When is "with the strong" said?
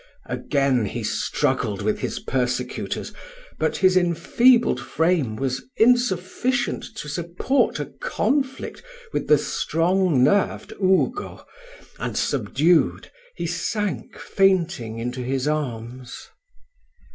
9.13-10.23